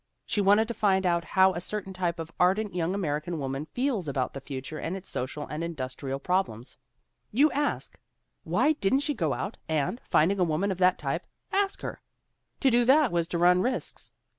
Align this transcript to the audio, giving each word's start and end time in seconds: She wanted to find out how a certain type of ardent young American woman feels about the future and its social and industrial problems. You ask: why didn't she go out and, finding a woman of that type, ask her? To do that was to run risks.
She 0.25 0.41
wanted 0.41 0.67
to 0.67 0.73
find 0.73 1.05
out 1.05 1.23
how 1.23 1.53
a 1.53 1.61
certain 1.61 1.93
type 1.93 2.17
of 2.17 2.31
ardent 2.39 2.73
young 2.73 2.95
American 2.95 3.37
woman 3.37 3.67
feels 3.67 4.07
about 4.07 4.33
the 4.33 4.41
future 4.41 4.79
and 4.79 4.97
its 4.97 5.07
social 5.07 5.45
and 5.45 5.63
industrial 5.63 6.17
problems. 6.17 6.75
You 7.31 7.51
ask: 7.51 7.99
why 8.43 8.73
didn't 8.73 9.01
she 9.01 9.13
go 9.13 9.33
out 9.35 9.57
and, 9.69 10.01
finding 10.09 10.39
a 10.39 10.43
woman 10.43 10.71
of 10.71 10.79
that 10.79 10.97
type, 10.97 11.27
ask 11.51 11.81
her? 11.81 12.01
To 12.61 12.71
do 12.71 12.83
that 12.83 13.11
was 13.11 13.27
to 13.27 13.37
run 13.37 13.61
risks. 13.61 14.11